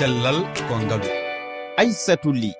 [0.00, 1.10] cellal ko ngaalu
[1.76, 2.56] aissatou ly.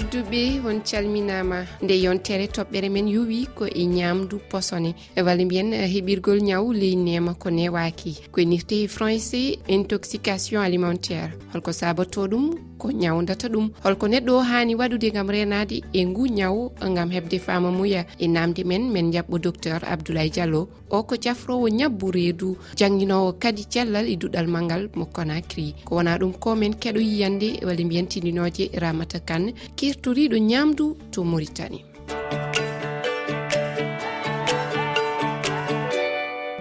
[0.00, 4.94] tedduɓe on calminama nde yontere toɓɓere men yowi ko e ñamdu posone.
[5.16, 11.32] Walla mbiyen eh, heɓirgol ñaw ley nema ko newaki koynirte e français intoxication alimentaire.
[11.52, 13.70] Holko sabato ɗum ko ñawdata ɗum.
[13.84, 18.64] Holko neɗɗo o hani waɗude gam renade e ngu ñaw gam hebde famamuya e namde
[18.64, 20.68] men men jaɓɓo docteur abdoulaye diallo.
[20.90, 25.74] O ko cafrowo ñabbu reedu jangguinowo kadi cellal e duɗal malngal mo conakry.
[25.84, 29.52] Ko wona ɗum ko men keɗo yiyande walla mbiyantindinoje ramata kane.
[29.90, 31.78] irtoriɗo ñamdu to maritani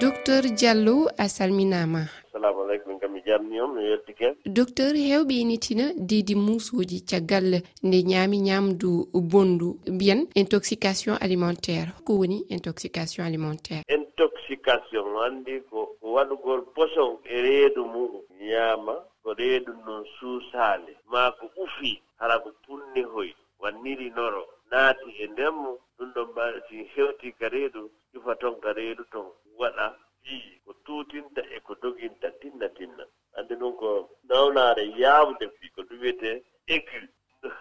[0.02, 5.86] docteur diallo a salminama assalamu aleykum kam mi jamni on mi yettike docteur hewɓe enitina
[6.10, 8.90] deedi muusuji caggal nde ñaami ñamdu
[9.32, 11.91] bondu mbiyen intoxication alimentaire.
[12.05, 13.84] Ko woni intoxication alimentaire?
[13.98, 18.21] Intoxication andi ko waɗugol poson e reedu muɗum.
[18.41, 18.93] Ñaama
[19.30, 20.94] ko reedun noon suusaale.
[21.12, 23.30] Maa ko ufii hara ko punni hoy.
[23.62, 27.82] Wanniri noro naati e ndemmo ɗum ɗon mbaɗa si hewtii ka reedu
[28.13, 29.27] ƴufa ton ka reedu ton
[29.60, 29.86] waɗa
[30.24, 33.04] fii ko tuutinta e ko doginta tinna tinna.
[33.38, 33.90] Anndi noon ko
[34.30, 36.38] nawnaare yaawde fii ko ɗum wiyetee
[36.76, 36.98] écu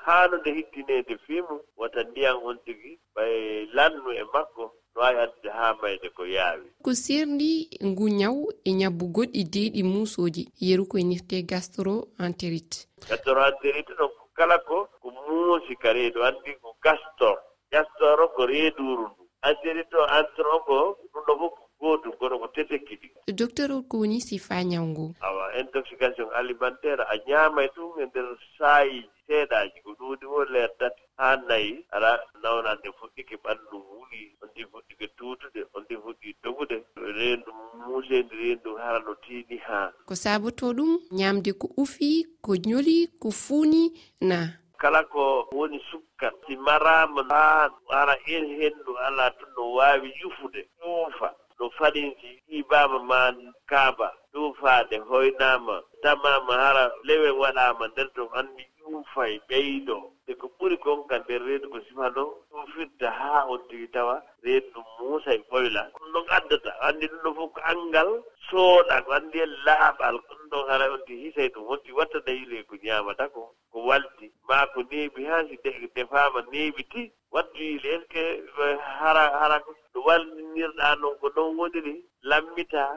[0.05, 3.35] haanude nde hittineede fiimu wata ndiyan on tigi ɓay
[3.77, 4.65] lannu e makko
[4.99, 6.67] wawi addude ha mayde ko yaawi.
[6.83, 13.41] Ko serndi ngu ñaw e ñabbu goɗɗi deyɗi muusoji yeru ko enirte gastro entérite gastro
[13.47, 17.37] entérite ɗon ko kala ko ko muusi ka reedu anndi ko gastor
[17.73, 19.23] gastor o ko reeduru ndu.
[19.49, 20.77] Entérite o entre on ko
[21.15, 25.15] ɗum ɗo fof ko gootum kono ko tetekkiɗi docteur o ko woni sifa ñaw ngu?
[25.21, 28.27] Awa intoxication alimentaire a ñaamay ɗum e nder
[28.59, 31.03] saayiji seeɗaaji ko ɗum woni wo leer tati.
[31.19, 32.11] haa nayi ala
[32.43, 37.51] nawnande fuɗɗike ɓanndu wuli on ndi fuɗɗike tuutude on ndi fuɗɗi dogude reendu
[37.87, 43.31] muuseendi reendu hara no tiini haa ko saaboto ɗum ñaamde ko ufi ko ñoli ko
[43.31, 43.83] fuuni
[44.21, 44.39] na?
[44.79, 46.35] Kala ko woni sukkat.
[46.47, 51.29] Si maraama haa ara en henndu alaa tun no waawi yufude ƴuufa
[51.59, 53.21] no farinsi ɗiibaama ma
[53.67, 60.77] kaaba ƴuufaade hoynaama tamaama hara lewe waɗaama nder to anndi ƴuufay ɓeydoo e ko ɓuri
[60.85, 65.39] gongal nder reedu ko siman ɗon tufidda haa on tigi tawa reedu ndu muusa e
[65.51, 65.83] ɓoyla.
[65.97, 68.11] Ɗum ɗon addata anndi ɗum ɗo fof ko anngal
[68.49, 70.17] sooɗa ko anndi en laaɓal.
[70.29, 73.41] Ɗum ɗon hara on ti hisay ɗum wonti watta dayile ko ñaamata ko
[73.73, 75.57] ko walti maa ko neebi haa si
[75.97, 77.03] defaama neebiti
[77.35, 78.25] wadduyiile est ce que
[79.01, 79.57] hara hara
[79.93, 81.95] ɗo walninirɗaa noon ko ɗon woniri
[82.31, 82.93] lammitaa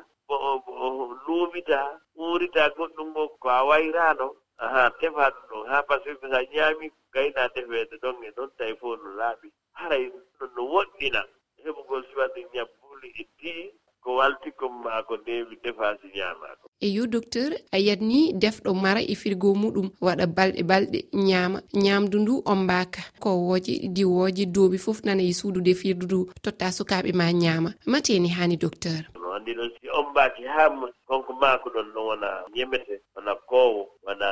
[1.28, 1.88] luumitaa
[2.22, 4.28] uuritaa goɗɗum ngo ko a wayraano.
[4.66, 8.30] aha tefa ɗum ɗon haa par ce que so a ñaami gaynaa defeede ɗon e
[8.38, 9.48] ɗon tawi fof no laaɓi.
[9.80, 10.04] Haray
[10.40, 11.22] ɗon no woɗɗina.
[11.64, 13.64] Heɓugol siwaɗi ñabbuli e tii
[14.04, 19.02] ko waltikom ma ko ndewi defaasi ñaamaako e yo docteur a yiyat ni defɗo mara
[19.02, 25.04] e firgo muɗum waɗa balɗe balɗe ñaama ñaamdu ndu ombaka ko wooje diwooje doobi fof
[25.06, 29.02] nana e suudu defirdu ndu totta sukaaɓe ma ñaama mateni haani docteur?
[29.22, 34.28] No anndi ɗon on mbaaki hamma konko maako ɗon ɗon wona ñemete wona koowo wona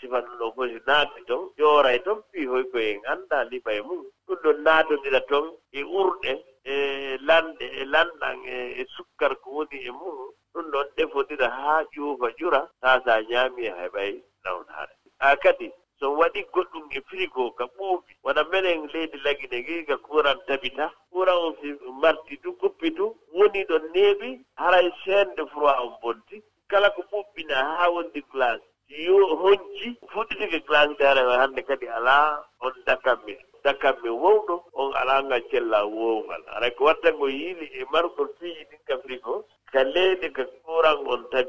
[0.00, 4.02] sifanɗum ɗon fof si naatde ton jooray ton fii hoy koyen annda liɓa e mum.
[4.26, 6.32] Ɗum ɗon naatondira ton e urɗe
[6.64, 6.74] e
[7.28, 10.16] lanɗe e lanɗan e, e sukkar ko woni e mum.
[10.54, 14.10] Ɗum ɗon ɗefondira haa ƴuufa ƴura taa so a ñaami a heɓay
[14.44, 14.94] nawnaare.
[15.20, 15.66] Haa kadi
[15.98, 20.86] so waɗi goɗɗum e frigo ka ɓuuɓi wona menen leydi lagine ngi ka kuuran tabita
[21.10, 21.68] kuuran o si
[22.02, 24.28] marti du guppi du woni ɗo neeɓi
[24.60, 26.36] haray seende froid on bonti.
[26.70, 28.64] Kala ko ɓuɓɓina haa wondi glace
[29.06, 32.26] yo honji fuɗɗitike glace de haray hannde kadi alaa
[32.64, 32.72] on
[33.64, 38.28] dakkat min wowɗo on alaa ngal cellal wowngal haray ko watta ngo yiili e margol
[38.38, 39.34] fiiji ɗin kam ɗi ko
[39.72, 41.43] ka leydi ka kuuran on tan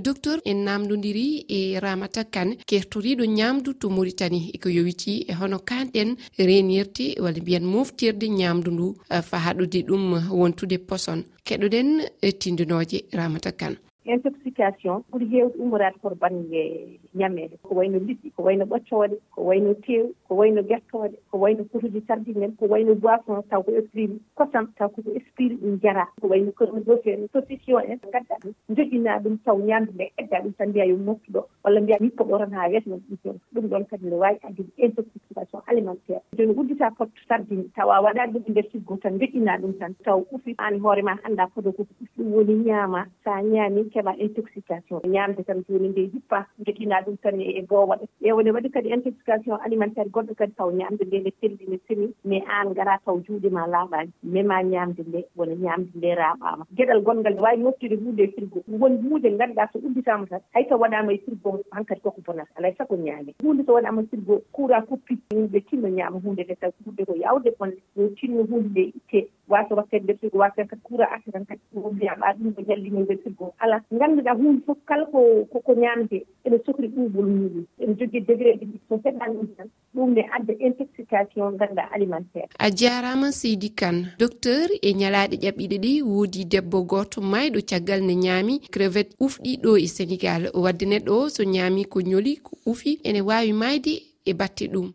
[0.00, 2.56] docteur en namdodiri e ramata kane.
[2.68, 8.86] Kertoriɗo ñamdu to maritani eko yowiti e hono kanɗen renirde walla mbiyan moftirde ñamdu ndu
[9.10, 10.04] e fa haɗude ɗum
[10.40, 11.20] wontude poson.
[11.46, 11.88] Keɗoɗen
[12.22, 13.76] e tindinoje ramata kane.
[14.04, 19.74] Intoxication ɓuuri hewde umorade koto banggue ñameede ko wayno liɗɗi ko wayno ɓoccoode ko wayno
[19.74, 24.66] teew ko wayno gertoode ko wayno potuji tardinen ko wayno boisson taw ko esprit kosam
[24.78, 29.58] taw koko esprit ɗum jara ko wayno kodofeen en en gadda ɗum joƴƴinaa ɗum taw
[29.58, 32.96] ñaamdu nde edda ɗum tan mbiya yo moftuɗo walla mbiya yippo ɗo tan haa wesno
[32.96, 36.22] ɗum toon ɗum ɗon kadi ne waawi addude intoxication alimentaire.
[36.36, 40.22] Joni udditaa potto sardine tawa waɗaani ɗum e nder siggo tan joƴƴinaa ɗum tan taw
[40.32, 44.14] ufi aan hoore ma annda fodo koko ufi ɗum woni ñaama so a ñaami keɓa
[44.18, 45.00] intoxication.
[45.04, 48.88] Ñaamde tan joni nde yippa joƴƴinaa wona ɗum tan e gowaɗo ƴewne e waɗi kadi
[48.90, 53.18] intoxication alimentaire goɗɗo kadi taw ñamde nde nde telli ne semi mais an gara taw
[53.20, 56.64] juuɗe ma laaɓani mema ñamde nde wona ñamde nde raaɓaama.
[56.76, 60.76] Gueɗal gongal ne waawi moftude hunde e frigo won hunde ngannduɗaa so udditama tan hayso
[60.78, 62.50] waɗama e frigo hankkadi koko bonata.
[62.56, 66.54] Alay e sago ñaami hunde so waɗama frigo courant koppi yimɓe tinno ñaama hunde nde
[66.60, 69.28] taw hunde ko yawde bonde yo tinno hunde nde itte.
[69.48, 73.00] Wasa wattede nder frigo wasa e kadi courant asa tan kadi mbiyaɓaa ɗum ko jallini
[73.02, 77.92] nder frigo ala ngannduɗaa hunde foof kala ko koko ñamde ene sohli ɓuuɓol muɗum ene
[77.98, 82.48] jogii degré ji ɗi so seɗani ɗum tan ɗum ne adda intoxication ganda alimentaire.
[82.58, 88.14] A jarama seydi kane docteur e ñalaɗe ƴaɓɓiɗe ɗi woodi debbo goto mayɗo caggal ne
[88.14, 90.42] ñaami crevette ufɗi ɗo e sénégal.
[90.54, 93.92] Wadde neɗɗo o so ñaami ko ñoli ko ufi ene wawi mayde
[94.26, 94.88] e batte ɗum.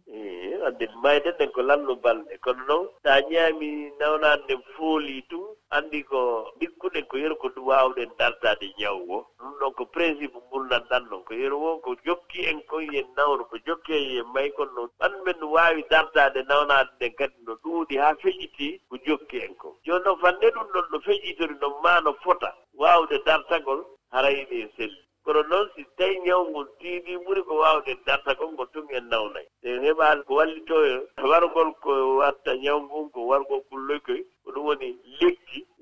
[0.64, 2.34] Wadde mayde ɗen ko lanno balɗe.
[2.44, 5.44] Kono noon sa ñaami ñaami nawnande fooli tum
[5.78, 6.20] anndi ko
[6.60, 11.24] ɗikkuɗen ko yeru ko ɗum waawɗen dardaade ñaw o ɗum ɗon ko principe ngulnanɗan ɗon
[11.28, 14.70] ko yeru wo ko jokki en kon yen nawno ko jokki en yen may kon
[14.76, 19.38] noon ɓan men no waawi dardaade nawnaade nden kadi no ɗuuɗi haa feƴitii ko jokki
[19.46, 19.74] en kon.
[19.86, 23.82] Jooni noon fannde ɗum ɗon no feƴitori no maa no fota waawde dartagol
[24.12, 25.00] harayni e selli.
[25.26, 29.48] Kono noon si tawi ñawngol tiiɗi ɓuri ko waawde darta kon ko tun en nawnayi.
[29.64, 30.94] E heɓaa ko wallitoo e
[31.32, 34.90] wargol ko watta ñawngu um ko wargol kulloy koye ko ɗum woni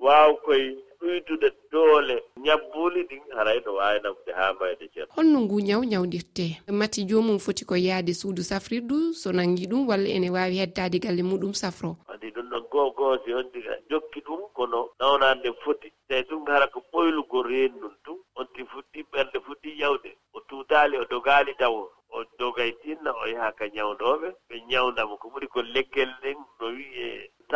[0.05, 0.67] waaw koye
[0.99, 2.15] ɓuydude doole.
[2.45, 7.39] Ñabbuuli ɗin haray no waawi namde haa mayde ceer holno ngu ñaw ñawdirtee mati joomum
[7.45, 11.97] foti ko yahde suudu safrirdu so nanngii ɗum walla ene waawi heddaade galle muɗum safro?
[12.13, 15.87] Adi ɗum noon goo goo si on diga jokki ɗum kono nawnaande foti.
[16.07, 20.97] Te ɗum hara ko ɓoylugo reendun tun on ti fuɗɗi ɓernde fuɗɗi yawde o tuutaali
[20.97, 21.75] o dogaali taw
[22.15, 26.65] o dogay tinna o yaha ka ñawndoɓe ɓe ñawdamo ko ɓuri ko lekkel nden no
[26.77, 27.02] wiye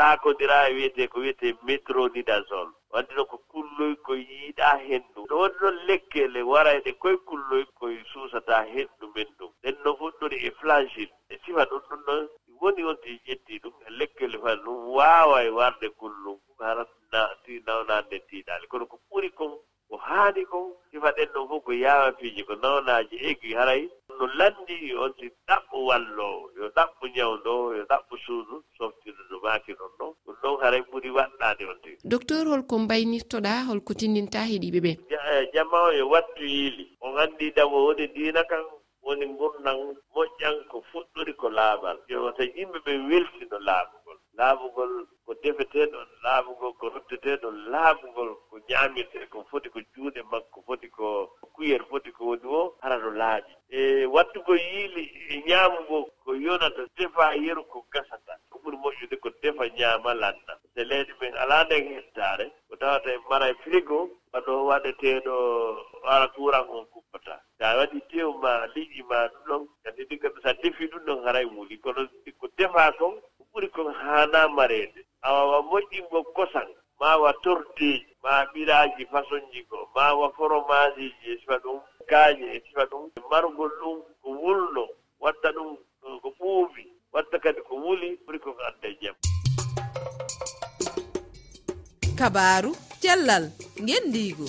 [0.08, 5.20] haakodira e wiyete ko wiyete métronidazol wadde ɗo ko kulloy ko yiiɗa henndu.
[5.30, 9.52] Ɗo woni ɗon lekkele warayde koye kulloy koye suusata henndu men ɗum.
[9.64, 11.12] Ɗen no fuɗɗori e flagile.
[11.30, 12.22] E sifa ɗum ɗum ɗon
[12.62, 17.54] woni on ti ƴetti ɗum e lekkele fa ɗum waawa e warde kullum haranna ti
[17.66, 18.68] nawnande tiiɗaali.
[18.68, 19.52] Kono ko ɓuri kon
[19.90, 23.90] ko haani kon sifa ɗen ɗon fof ko yaawa piiji ko nawnaaji eggi haray.
[24.20, 29.72] No lanndi on ti ɗaɓɓu walloowo yo ɗaɓɓo ñawndoowo yo ɗaɓɓo suudu softirɗo no maaki
[29.80, 34.80] noon noon ɗum noon haray ɓuri waɗɗaade on tigi docteur holko mbaynirtoɗa holko tinninta heeɗiɓe
[34.86, 34.92] ɓe?
[35.32, 36.86] E, jama o yo wattu yiili.
[37.02, 38.64] On anndi ɗamo woni diina kan
[39.06, 39.78] woni gurnan
[40.14, 44.92] moƴƴan ko fuɗɗori ko laaɓal jowata yimɓe ɓe weltino laaɓugol laaɓugol
[45.26, 51.06] ko defeteeɗon laaɓugol ko rotteteeɗon laaɓugol ko ñaamirte ko foti ko juuɗe makko foti ko
[51.56, 56.82] kuyel foti ko woni o hara no laaɓi e wattugo yiili e ñaamugo ko yonata
[56.98, 58.34] defa yeru ko gasata.
[58.98, 60.54] moƴƴude ko defa ñaama lanna.
[60.74, 65.36] Nde leydi men alaa nden hettaare ko tawata e mara e frigo waɗo waɗeteeɗo
[66.14, 70.30] ara tuuran on kuppata so a waɗi tew ma liƴƴi ma ɗum ɗon kadi ɗigga
[70.42, 71.78] so a defi ɗum ɗon hara e muuli.
[71.84, 72.08] Kono
[72.40, 75.02] ko defaa kon ko ɓuri kon haanaa mareede.
[75.22, 76.68] A wawa moƴƴingo kosan
[77.00, 81.80] ma wa tordeeji ma ɓiraaji façon ji ko ma wa fromage ji e sifa ɗum
[82.10, 84.88] kaañe e sifa ɗum e margol ɗum ko wulno
[85.20, 85.78] watta ɗum
[86.22, 86.97] ko ɓuuɓi.
[87.18, 89.16] watta kadi ko wuli ɓuri koko adda e jam.
[92.20, 92.72] Kabaru
[93.02, 93.46] cellal
[93.88, 94.46] gendigo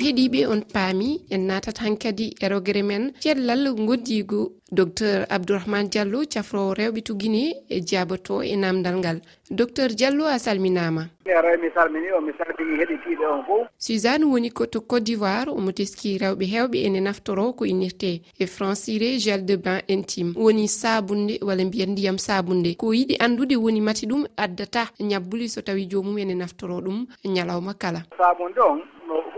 [0.00, 3.12] heeɗiɓe on paami en natat hankkadi e rogere men.
[3.20, 9.20] Cellal goddigo docteur abdourahmane diallo cafrowo rewɓe tuguine e jabato e namdal ngal.
[9.50, 11.02] Docteur diallo a salminama.
[11.26, 15.48] Eroy mi salmini on mi salmini heɗitiɓe on fof suzane woni ko to côte d'ivoire
[15.50, 20.32] omo teski rewɓe hewɓe ene naftoro ko innirte e franciré gel de bain intime.
[20.36, 25.60] Woni sabunde walla mbiyen ndiyam sabunde ko yiɗi andude woni mati ɗum addata ñabbuli so
[25.62, 28.02] tawi jomum ene naftoro ɗum ñalawma kala.
[28.16, 28.80] Sabunde on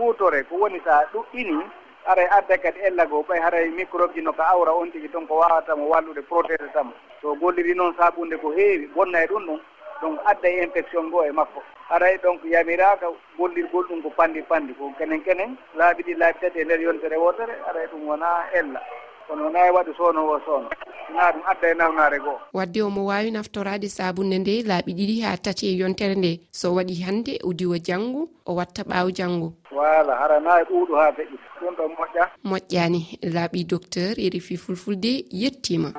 [0.03, 1.63] huutore ko woni so a ɗuɗɗini
[2.05, 5.35] aray adda kadi ellago ɓay haray microbe ji no ka awra on tigi toon ko
[5.39, 6.91] wawatamo wallude protége tamo.
[7.21, 9.59] So golliri noon saaɓunde ko heewi bonna e ɗum ɗum
[10.01, 11.63] donc adda e infection ngo e makko.
[11.89, 13.07] Aray donc yamiraka
[13.37, 17.17] gollirgol ɗum ko pandi pandi ko kenen kenen laabi ɗi laabi tati e nder yontere
[17.17, 18.81] wotere aray ɗum wona ella.
[19.27, 20.69] Kono wona e waɗi sowno o sowno
[21.07, 25.37] sina ɗum adda e nawnare goo wadde omo wawi naftorade sabunde nde laaɓi ɗiɗi ha
[25.37, 26.39] tati e yontere nde.
[26.51, 31.11] So waɗi hande o diwa janggo o watta ɓaaw janggo voilà harana e ɗuuɗo haa
[31.17, 32.23] daƴi ɗum ɗon moƴƴa.
[32.49, 33.01] Moƴƴani
[33.35, 35.11] laaɓi docteur e refi fulfulde
[35.41, 35.89] yettima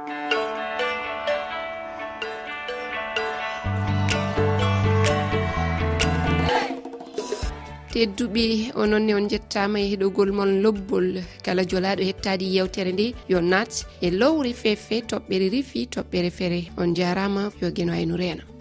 [7.94, 11.22] tedduɓe ononne on jettama e heɗogol mon lobbol.
[11.44, 16.94] Kala jolaɗo hettadi yewtere nde yo nat e lowre fefe toɓɓere refi toɓɓere feere on
[16.96, 18.53] jarama yo gueno aynu reena